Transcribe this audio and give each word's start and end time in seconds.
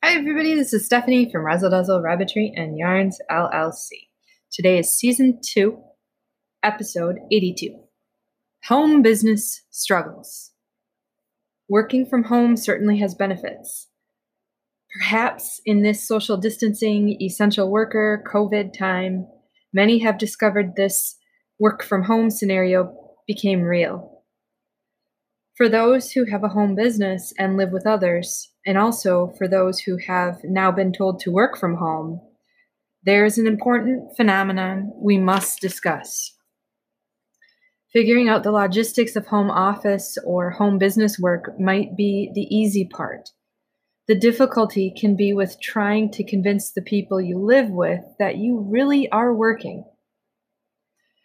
Hi, 0.00 0.14
everybody. 0.14 0.54
This 0.54 0.72
is 0.72 0.86
Stephanie 0.86 1.28
from 1.28 1.44
Razzle 1.44 1.70
Dazzle 1.70 2.00
Rabbitry 2.00 2.52
and 2.54 2.78
Yarns 2.78 3.18
LLC. 3.28 4.06
Today 4.52 4.78
is 4.78 4.96
season 4.96 5.40
two, 5.44 5.82
episode 6.62 7.16
82 7.32 7.74
Home 8.68 9.02
Business 9.02 9.62
Struggles. 9.72 10.52
Working 11.68 12.06
from 12.06 12.22
home 12.22 12.56
certainly 12.56 13.00
has 13.00 13.16
benefits. 13.16 13.88
Perhaps 14.96 15.60
in 15.66 15.82
this 15.82 16.06
social 16.06 16.36
distancing, 16.36 17.20
essential 17.20 17.68
worker, 17.68 18.24
COVID 18.32 18.78
time, 18.78 19.26
many 19.74 19.98
have 19.98 20.16
discovered 20.16 20.76
this 20.76 21.16
work 21.58 21.82
from 21.82 22.04
home 22.04 22.30
scenario 22.30 22.94
became 23.26 23.62
real. 23.62 24.17
For 25.58 25.68
those 25.68 26.12
who 26.12 26.24
have 26.26 26.44
a 26.44 26.50
home 26.50 26.76
business 26.76 27.34
and 27.36 27.56
live 27.56 27.72
with 27.72 27.84
others, 27.84 28.52
and 28.64 28.78
also 28.78 29.34
for 29.36 29.48
those 29.48 29.80
who 29.80 29.96
have 30.06 30.38
now 30.44 30.70
been 30.70 30.92
told 30.92 31.18
to 31.18 31.32
work 31.32 31.58
from 31.58 31.78
home, 31.78 32.20
there 33.02 33.24
is 33.24 33.38
an 33.38 33.48
important 33.48 34.16
phenomenon 34.16 34.92
we 34.94 35.18
must 35.18 35.60
discuss. 35.60 36.36
Figuring 37.92 38.28
out 38.28 38.44
the 38.44 38.52
logistics 38.52 39.16
of 39.16 39.26
home 39.26 39.50
office 39.50 40.16
or 40.24 40.50
home 40.50 40.78
business 40.78 41.18
work 41.18 41.58
might 41.58 41.96
be 41.96 42.30
the 42.36 42.46
easy 42.56 42.84
part. 42.84 43.30
The 44.06 44.14
difficulty 44.14 44.94
can 44.96 45.16
be 45.16 45.32
with 45.32 45.60
trying 45.60 46.12
to 46.12 46.22
convince 46.22 46.70
the 46.70 46.82
people 46.82 47.20
you 47.20 47.36
live 47.36 47.68
with 47.68 48.04
that 48.20 48.36
you 48.36 48.60
really 48.60 49.10
are 49.10 49.34
working 49.34 49.82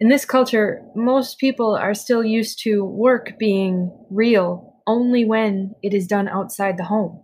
in 0.00 0.08
this 0.08 0.24
culture, 0.24 0.82
most 0.94 1.38
people 1.38 1.76
are 1.76 1.94
still 1.94 2.24
used 2.24 2.58
to 2.64 2.84
work 2.84 3.38
being 3.38 3.96
real 4.10 4.74
only 4.86 5.24
when 5.24 5.74
it 5.82 5.94
is 5.94 6.06
done 6.06 6.28
outside 6.28 6.76
the 6.76 6.84
home. 6.84 7.22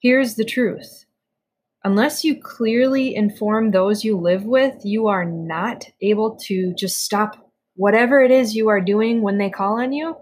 Here's 0.00 0.34
the 0.34 0.44
truth 0.44 1.04
unless 1.84 2.24
you 2.24 2.40
clearly 2.40 3.14
inform 3.14 3.70
those 3.70 4.04
you 4.04 4.16
live 4.16 4.44
with, 4.44 4.84
you 4.84 5.08
are 5.08 5.24
not 5.24 5.84
able 6.00 6.36
to 6.36 6.72
just 6.74 7.02
stop 7.02 7.50
whatever 7.74 8.22
it 8.22 8.30
is 8.30 8.54
you 8.54 8.68
are 8.68 8.80
doing 8.80 9.22
when 9.22 9.38
they 9.38 9.50
call 9.50 9.80
on 9.80 9.92
you. 9.92 10.16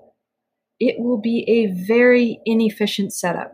It 0.79 0.99
will 0.99 1.21
be 1.21 1.45
a 1.47 1.67
very 1.67 2.41
inefficient 2.47 3.13
setup. 3.13 3.53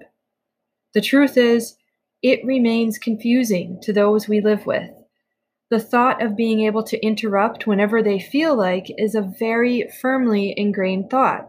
The 0.94 1.00
truth 1.00 1.36
is, 1.36 1.76
it 2.22 2.44
remains 2.44 2.98
confusing 2.98 3.78
to 3.82 3.92
those 3.92 4.28
we 4.28 4.40
live 4.40 4.66
with 4.66 4.90
the 5.70 5.80
thought 5.80 6.22
of 6.22 6.36
being 6.36 6.60
able 6.60 6.84
to 6.84 7.04
interrupt 7.04 7.66
whenever 7.66 8.02
they 8.02 8.20
feel 8.20 8.54
like 8.56 8.86
is 8.98 9.14
a 9.14 9.32
very 9.38 9.88
firmly 10.00 10.54
ingrained 10.56 11.10
thought. 11.10 11.46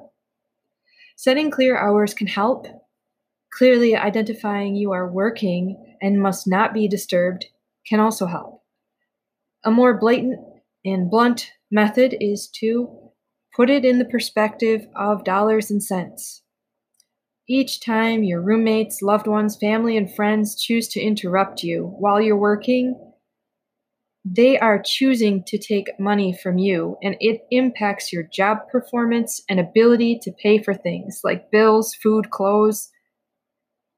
Setting 1.15 1.51
clear 1.51 1.77
hours 1.77 2.13
can 2.13 2.27
help. 2.27 2.67
Clearly 3.51 3.95
identifying 3.95 4.75
you 4.75 4.91
are 4.91 5.11
working 5.11 5.95
and 6.01 6.21
must 6.21 6.47
not 6.47 6.73
be 6.73 6.87
disturbed 6.87 7.45
can 7.87 7.99
also 7.99 8.25
help. 8.25 8.63
A 9.63 9.71
more 9.71 9.97
blatant 9.97 10.39
and 10.83 11.09
blunt 11.09 11.51
method 11.71 12.15
is 12.19 12.47
to 12.59 13.11
put 13.55 13.69
it 13.69 13.83
in 13.83 13.99
the 13.99 14.05
perspective 14.05 14.87
of 14.95 15.23
dollars 15.23 15.71
and 15.71 15.81
cents. 15.81 16.43
Each 17.49 17.79
time 17.79 18.23
your 18.23 18.41
roommates, 18.41 19.01
loved 19.01 19.25
ones, 19.25 19.57
family, 19.57 19.95
and 19.95 20.13
friends 20.13 20.61
choose 20.61 20.87
to 20.89 21.01
interrupt 21.01 21.63
you 21.63 21.95
while 21.97 22.19
you're 22.19 22.37
working, 22.37 23.06
they 24.29 24.57
are 24.59 24.81
choosing 24.83 25.43
to 25.45 25.57
take 25.57 25.99
money 25.99 26.37
from 26.41 26.57
you, 26.57 26.97
and 27.01 27.15
it 27.19 27.41
impacts 27.51 28.11
your 28.11 28.23
job 28.23 28.59
performance 28.71 29.41
and 29.47 29.59
ability 29.59 30.19
to 30.23 30.31
pay 30.31 30.61
for 30.61 30.73
things 30.73 31.21
like 31.23 31.51
bills, 31.51 31.93
food, 31.93 32.29
clothes. 32.29 32.89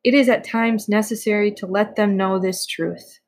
It 0.04 0.14
is 0.14 0.30
at 0.30 0.44
times 0.44 0.88
necessary 0.88 1.52
to 1.54 1.66
let 1.66 1.96
them 1.96 2.16
know 2.16 2.40
this 2.40 2.66
truth. 2.66 3.20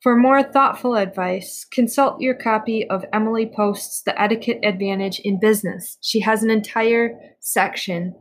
For 0.00 0.16
more 0.16 0.42
thoughtful 0.42 0.96
advice, 0.96 1.64
consult 1.70 2.20
your 2.20 2.34
copy 2.34 2.88
of 2.88 3.04
Emily 3.12 3.46
Post's 3.46 4.02
The 4.02 4.20
Etiquette 4.20 4.60
Advantage 4.64 5.20
in 5.20 5.38
Business. 5.38 5.98
She 6.00 6.20
has 6.20 6.42
an 6.42 6.50
entire 6.50 7.18
section 7.40 8.14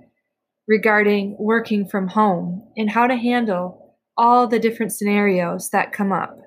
regarding 0.67 1.37
working 1.39 1.87
from 1.87 2.09
home 2.09 2.67
and 2.77 2.89
how 2.89 3.07
to 3.07 3.15
handle 3.15 3.97
all 4.17 4.47
the 4.47 4.59
different 4.59 4.91
scenarios 4.91 5.69
that 5.71 5.93
come 5.93 6.11
up. 6.11 6.37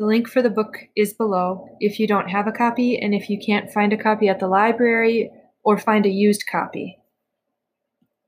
The 0.00 0.06
link 0.06 0.28
for 0.28 0.40
the 0.40 0.48
book 0.48 0.78
is 0.96 1.12
below 1.12 1.68
if 1.78 2.00
you 2.00 2.06
don't 2.06 2.30
have 2.30 2.46
a 2.46 2.52
copy 2.52 2.98
and 2.98 3.14
if 3.14 3.28
you 3.28 3.38
can't 3.38 3.70
find 3.70 3.92
a 3.92 3.98
copy 3.98 4.30
at 4.30 4.40
the 4.40 4.48
library 4.48 5.30
or 5.62 5.76
find 5.76 6.06
a 6.06 6.08
used 6.08 6.46
copy. 6.50 6.99